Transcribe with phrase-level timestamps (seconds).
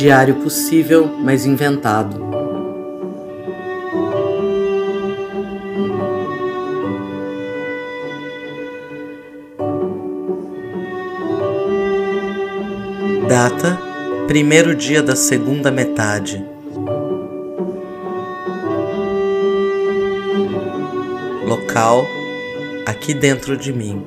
[0.00, 2.18] Diário possível, mas inventado.
[13.28, 13.78] Data:
[14.26, 16.42] primeiro dia da segunda metade.
[21.44, 22.06] Local:
[22.86, 24.02] aqui dentro de mim.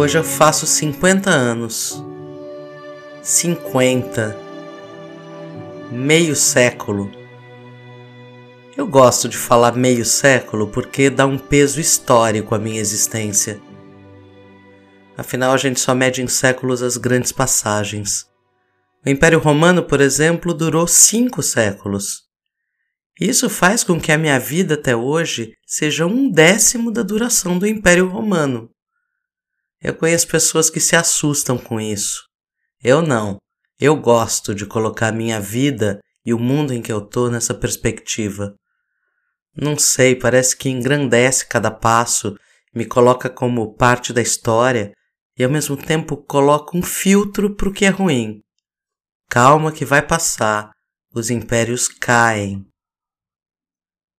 [0.00, 2.02] Hoje eu faço 50 anos.
[3.22, 4.34] 50.
[5.92, 7.10] Meio século.
[8.74, 13.60] Eu gosto de falar meio século porque dá um peso histórico à minha existência.
[15.18, 18.26] Afinal, a gente só mede em séculos as grandes passagens.
[19.04, 22.22] O Império Romano, por exemplo, durou cinco séculos.
[23.20, 27.66] Isso faz com que a minha vida até hoje seja um décimo da duração do
[27.66, 28.70] Império Romano.
[29.82, 32.24] Eu conheço pessoas que se assustam com isso.
[32.82, 33.38] Eu não.
[33.78, 38.54] Eu gosto de colocar minha vida e o mundo em que eu tô nessa perspectiva.
[39.56, 42.36] Não sei, parece que engrandece cada passo,
[42.74, 44.92] me coloca como parte da história
[45.36, 48.42] e ao mesmo tempo coloca um filtro para o que é ruim.
[49.30, 50.70] Calma que vai passar,
[51.14, 52.66] os impérios caem.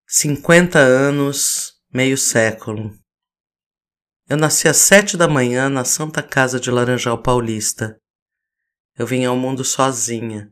[0.07, 3.00] 50 anos, meio século.
[4.31, 7.99] Eu nasci às sete da manhã na Santa Casa de Laranjal Paulista.
[8.97, 10.47] Eu vim ao mundo sozinha.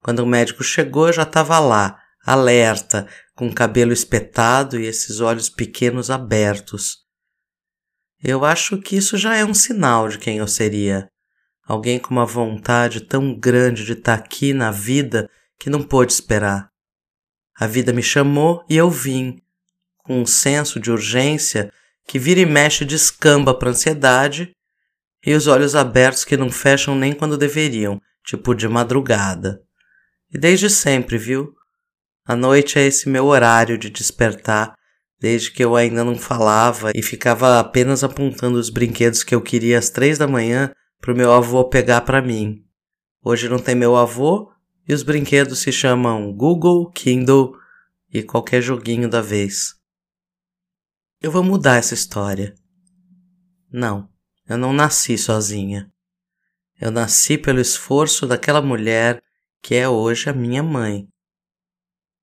[0.00, 5.18] Quando o médico chegou, eu já estava lá, alerta, com o cabelo espetado e esses
[5.18, 6.98] olhos pequenos abertos.
[8.22, 11.08] Eu acho que isso já é um sinal de quem eu seria.
[11.66, 16.12] Alguém com uma vontade tão grande de estar tá aqui na vida que não pôde
[16.12, 16.68] esperar.
[17.58, 19.42] A vida me chamou e eu vim,
[20.04, 21.72] com um senso de urgência
[22.08, 24.50] que vira e mexe descamba para ansiedade,
[25.24, 29.60] e os olhos abertos que não fecham nem quando deveriam, tipo de madrugada.
[30.32, 31.52] E desde sempre, viu?
[32.26, 34.74] A noite é esse meu horário de despertar,
[35.20, 39.78] desde que eu ainda não falava e ficava apenas apontando os brinquedos que eu queria
[39.78, 42.64] às três da manhã para o meu avô pegar para mim.
[43.22, 44.50] Hoje não tem meu avô
[44.88, 47.52] e os brinquedos se chamam Google, Kindle
[48.10, 49.77] e qualquer joguinho da vez.
[51.20, 52.54] Eu vou mudar essa história.
[53.72, 54.08] Não,
[54.48, 55.92] eu não nasci sozinha.
[56.80, 59.20] Eu nasci pelo esforço daquela mulher
[59.60, 61.08] que é hoje a minha mãe.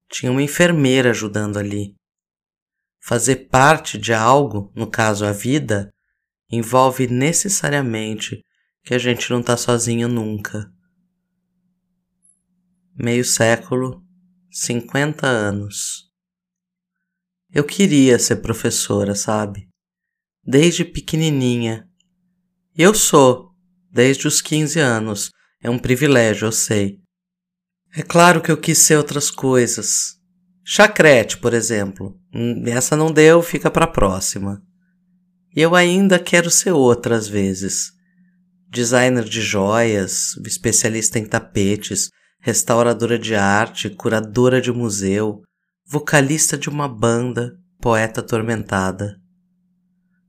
[0.10, 1.94] Tinha uma enfermeira ajudando ali.
[3.02, 5.94] Fazer parte de algo, no caso a vida,
[6.50, 8.42] envolve necessariamente
[8.82, 10.72] que a gente não está sozinho nunca.
[12.96, 14.02] Meio século,
[14.50, 16.05] 50 anos.
[17.56, 19.70] Eu queria ser professora, sabe?
[20.44, 21.88] Desde pequenininha.
[22.78, 23.52] Eu sou,
[23.90, 25.32] desde os 15 anos.
[25.64, 27.00] É um privilégio, eu sei.
[27.96, 30.16] É claro que eu quis ser outras coisas.
[30.66, 32.20] Chacrete, por exemplo.
[32.34, 34.62] Hum, essa não deu, fica para próxima.
[35.56, 37.94] E eu ainda quero ser outras vezes.
[38.68, 42.10] Designer de joias, especialista em tapetes,
[42.42, 45.42] restauradora de arte, curadora de museu,
[45.88, 49.22] vocalista de uma banda, poeta atormentada.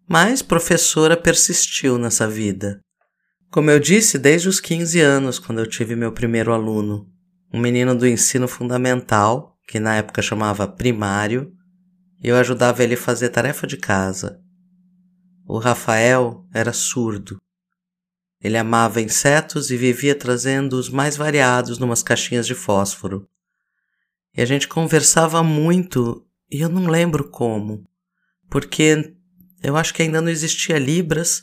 [0.07, 2.79] Mas professora persistiu nessa vida.
[3.51, 7.11] Como eu disse, desde os 15 anos, quando eu tive meu primeiro aluno,
[7.51, 11.51] um menino do ensino fundamental, que na época chamava primário,
[12.23, 14.39] e eu ajudava ele a fazer tarefa de casa.
[15.49, 17.41] O Rafael era surdo.
[18.43, 23.27] Ele amava insetos e vivia trazendo os mais variados numas caixinhas de fósforo.
[24.37, 27.85] E a gente conversava muito e eu não lembro como,
[28.51, 29.15] porque
[29.63, 31.43] eu acho que ainda não existia Libras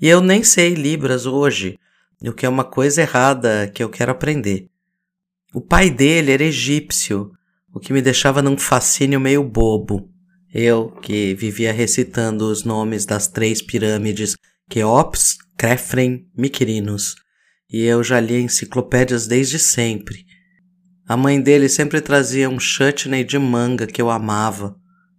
[0.00, 1.78] e eu nem sei Libras hoje,
[2.22, 4.68] o que é uma coisa errada que eu quero aprender.
[5.52, 7.30] O pai dele era egípcio,
[7.72, 10.08] o que me deixava num fascínio meio bobo.
[10.52, 14.36] Eu, que vivia recitando os nomes das três pirâmides
[14.68, 17.14] Queops, Crefren, Miquerinos,
[17.70, 20.24] e eu já li enciclopédias desde sempre,
[21.10, 24.76] a mãe dele sempre trazia um chutney de manga que eu amava.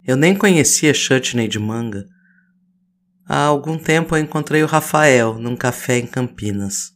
[0.08, 2.06] Eu nem conhecia chutney de manga.
[3.28, 6.94] Há algum tempo eu encontrei o Rafael num café em Campinas.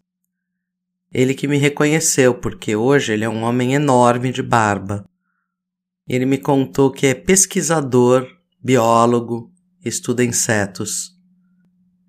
[1.14, 5.04] Ele que me reconheceu, porque hoje ele é um homem enorme de barba.
[6.08, 8.26] Ele me contou que é pesquisador,
[8.64, 9.52] biólogo,
[9.84, 11.12] estuda insetos.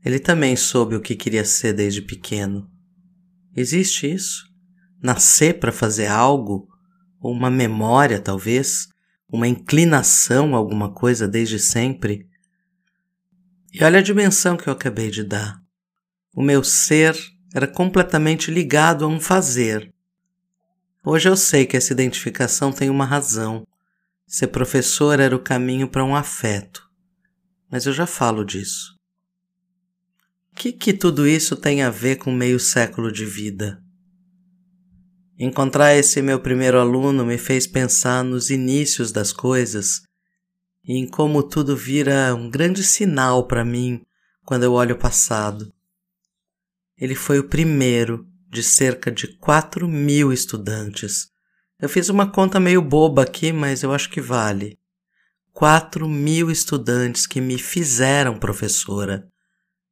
[0.05, 2.71] Ele também soube o que queria ser desde pequeno.
[3.57, 4.45] Existe isso?
[5.03, 6.76] Nascer para fazer algo
[7.21, 8.89] ou uma memória, talvez,
[9.29, 12.27] uma inclinação a alguma coisa desde sempre.
[13.73, 15.61] E olha a dimensão que eu acabei de dar.
[16.35, 17.17] O meu ser
[17.55, 19.93] era completamente ligado a um fazer.
[21.05, 23.67] Hoje eu sei que essa identificação tem uma razão.
[24.27, 26.83] Ser professor era o caminho para um afeto.
[27.71, 28.97] Mas eu já falo disso.
[30.53, 33.83] O que, que tudo isso tem a ver com meio século de vida?
[35.39, 40.03] Encontrar esse meu primeiro aluno me fez pensar nos inícios das coisas
[40.83, 44.01] e em como tudo vira um grande sinal para mim
[44.47, 45.71] quando eu olho o passado.
[46.97, 51.29] Ele foi o primeiro de cerca de 4 mil estudantes.
[51.79, 54.79] Eu fiz uma conta meio boba aqui, mas eu acho que vale.
[55.53, 59.27] 4 mil estudantes que me fizeram professora,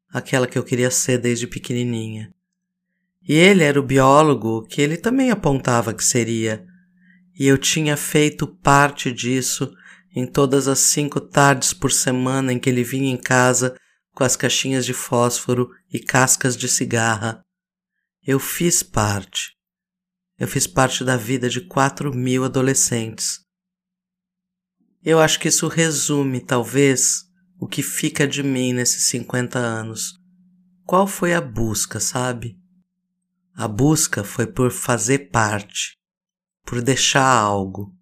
[0.08, 2.32] aquela que eu queria ser desde pequenininha.
[3.26, 6.65] E ele era o biólogo que ele também apontava que seria.
[7.38, 9.73] E eu tinha feito parte disso
[10.15, 13.76] em todas as cinco tardes por semana em que ele vinha em casa
[14.15, 17.43] com as caixinhas de fósforo e cascas de cigarra.
[18.23, 19.55] Eu fiz parte.
[20.38, 23.41] Eu fiz parte da vida de quatro mil adolescentes.
[25.03, 27.25] Eu acho que isso resume, talvez,
[27.59, 30.15] o que fica de mim nesses 50 anos.
[30.85, 32.56] Qual foi a busca, sabe?
[33.56, 35.97] A busca foi por fazer parte,
[36.67, 37.95] por deixar algo.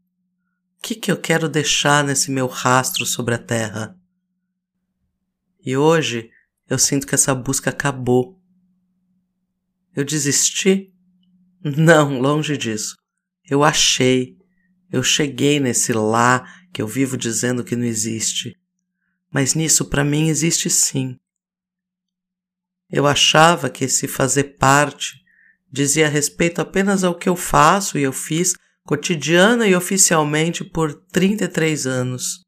[0.78, 3.94] O que, que eu quero deixar nesse meu rastro sobre a terra?
[5.62, 6.30] E hoje
[6.70, 8.40] eu sinto que essa busca acabou.
[9.94, 10.90] Eu desisti?
[11.62, 12.96] Não, longe disso.
[13.44, 14.38] Eu achei.
[14.90, 18.58] Eu cheguei nesse lá que eu vivo dizendo que não existe.
[19.30, 21.18] Mas nisso para mim existe sim.
[22.88, 25.21] Eu achava que esse fazer parte
[25.72, 28.52] dizia respeito apenas ao que eu faço e eu fiz
[28.84, 32.44] cotidiana e oficialmente por 33 anos.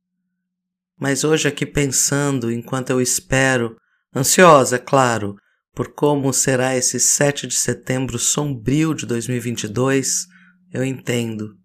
[0.99, 3.77] Mas hoje aqui pensando, enquanto eu espero,
[4.15, 5.37] ansiosa, claro,
[5.75, 10.27] por como será esse 7 de setembro sombrio de 2022,
[10.73, 11.57] eu entendo.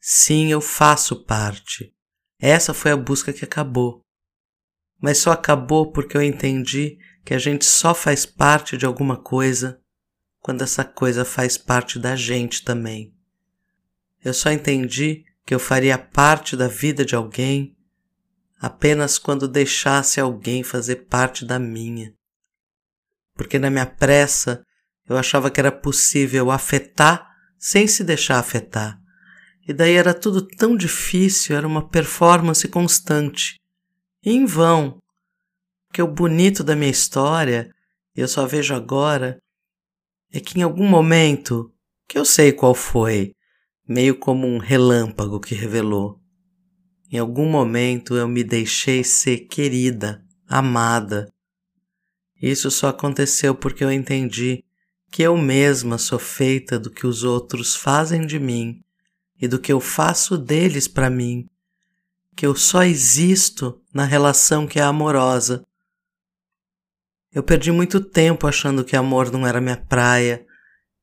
[0.00, 1.94] Sim, eu faço parte.
[2.40, 4.02] Essa foi a busca que acabou.
[5.00, 9.81] Mas só acabou porque eu entendi que a gente só faz parte de alguma coisa
[10.42, 13.14] quando essa coisa faz parte da gente também.
[14.22, 17.76] Eu só entendi que eu faria parte da vida de alguém
[18.60, 22.12] apenas quando deixasse alguém fazer parte da minha.
[23.34, 24.64] Porque na minha pressa
[25.08, 27.28] eu achava que era possível afetar
[27.58, 28.98] sem se deixar afetar.
[29.66, 33.60] E daí era tudo tão difícil, era uma performance constante.
[34.24, 35.00] E em vão.
[35.88, 37.72] Porque o bonito da minha história,
[38.14, 39.38] eu só vejo agora,
[40.32, 41.70] é que em algum momento,
[42.08, 43.34] que eu sei qual foi,
[43.86, 46.18] meio como um relâmpago que revelou,
[47.10, 51.30] em algum momento eu me deixei ser querida, amada.
[52.40, 54.64] Isso só aconteceu porque eu entendi
[55.10, 58.82] que eu mesma sou feita do que os outros fazem de mim
[59.38, 61.46] e do que eu faço deles para mim,
[62.34, 65.62] que eu só existo na relação que é amorosa
[67.32, 70.44] eu perdi muito tempo achando que amor não era minha praia,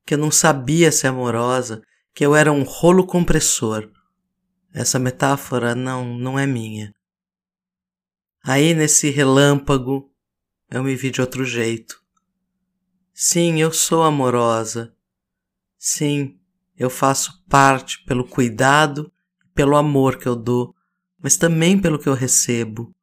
[0.06, 1.82] que eu não sabia ser amorosa,
[2.14, 3.90] que eu era um rolo compressor.
[4.72, 6.94] Essa metáfora não, não é minha.
[8.44, 10.12] Aí nesse relâmpago
[10.70, 12.00] eu me vi de outro jeito.
[13.12, 14.94] Sim, eu sou amorosa.
[15.78, 16.40] Sim,
[16.78, 19.12] eu faço parte pelo cuidado
[19.44, 20.76] e pelo amor que eu dou,
[21.22, 22.96] mas também pelo que eu recebo,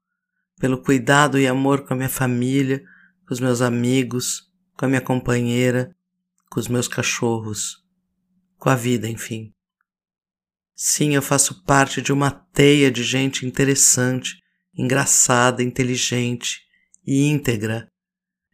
[0.58, 2.82] pelo cuidado e amor com a minha família,
[3.26, 4.42] com os meus amigos,
[4.76, 5.94] com a minha companheira,
[6.50, 7.78] com os meus cachorros,
[8.56, 9.52] com a vida, enfim.
[10.74, 14.36] Sim, eu faço parte de uma teia de gente interessante,
[14.76, 16.60] engraçada, inteligente
[17.06, 17.88] e íntegra.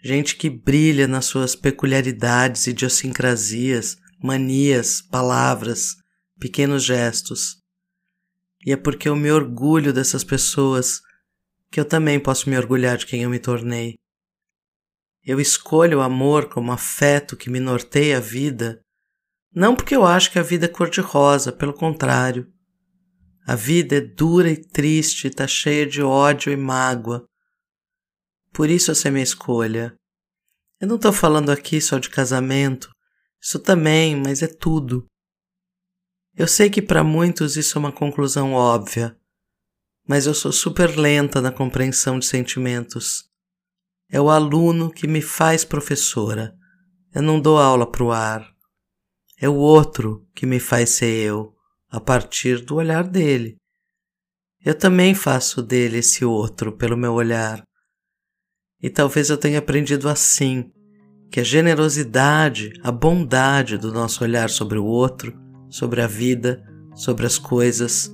[0.02, 5.96] Gente que brilha nas suas peculiaridades, idiosincrasias, manias, palavras,
[6.38, 7.56] pequenos gestos.
[8.64, 11.00] E é porque eu me orgulho dessas pessoas
[11.70, 13.96] que eu também posso me orgulhar de quem eu me tornei.
[15.24, 18.82] Eu escolho o amor como afeto que me norteia a vida,
[19.54, 22.50] não porque eu acho que a vida é cor-de-rosa, pelo contrário.
[23.46, 27.26] A vida é dura e triste, está cheia de ódio e mágoa.
[28.52, 29.94] Por isso essa é minha escolha.
[30.80, 32.90] Eu não estou falando aqui só de casamento,
[33.40, 35.06] isso também, mas é tudo.
[36.34, 39.16] Eu sei que para muitos isso é uma conclusão óbvia,
[40.08, 43.31] mas eu sou super lenta na compreensão de sentimentos.
[44.12, 46.54] É o aluno que me faz professora.
[47.14, 48.46] Eu não dou aula para o ar.
[49.40, 51.54] É o outro que me faz ser eu,
[51.90, 53.56] a partir do olhar dele.
[54.62, 57.62] Eu também faço dele esse outro pelo meu olhar.
[58.82, 60.70] E talvez eu tenha aprendido assim
[61.30, 65.34] que a generosidade, a bondade do nosso olhar sobre o outro,
[65.70, 66.62] sobre a vida,
[66.94, 68.12] sobre as coisas,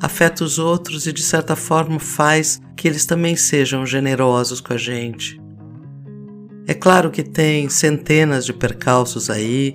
[0.00, 4.76] afeta os outros e de certa forma faz que eles também sejam generosos com a
[4.76, 5.40] gente.
[6.66, 9.74] É claro que tem centenas de percalços aí,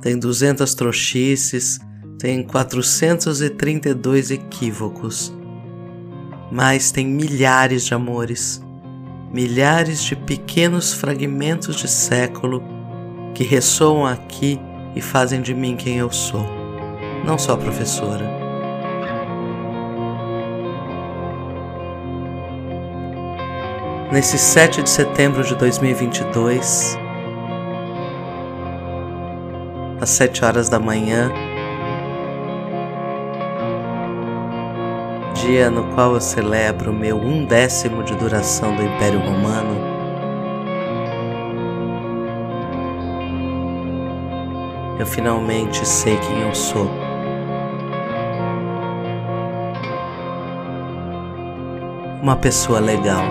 [0.00, 1.78] tem 200 trouxices,
[2.18, 5.32] tem 432 equívocos,
[6.50, 8.62] mas tem milhares de amores
[9.32, 12.62] milhares de pequenos fragmentos de século
[13.34, 14.60] que ressoam aqui
[14.94, 16.44] e fazem de mim quem eu sou,
[17.24, 18.41] não só professora.
[24.12, 26.98] Nesse 7 de setembro de 2022,
[29.98, 31.32] às 7 horas da manhã,
[35.32, 39.80] dia no qual eu celebro meu um décimo de duração do Império Romano,
[44.98, 46.90] eu finalmente sei quem eu sou.
[52.20, 53.24] Uma pessoa legal.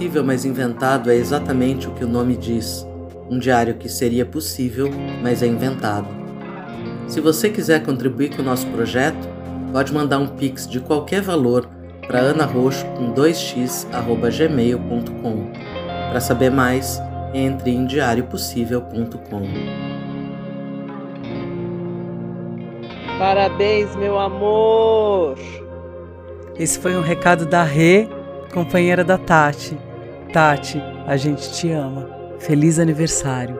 [0.00, 2.88] Possível, mas inventado é exatamente o que o nome diz.
[3.28, 4.88] Um diário que seria possível,
[5.22, 6.08] mas é inventado.
[7.06, 9.28] Se você quiser contribuir com o nosso projeto,
[9.70, 11.68] pode mandar um pix de qualquer valor
[12.06, 15.52] para anaroxo com 2x@gmail.com.
[16.08, 16.98] Para saber mais,
[17.34, 19.42] entre em diariopossível.com.
[23.18, 25.36] Parabéns, meu amor!
[26.58, 28.08] Esse foi um recado da Rê
[28.50, 29.89] companheira da Tati.
[30.32, 32.08] Tati, a gente te ama.
[32.38, 33.58] Feliz aniversário.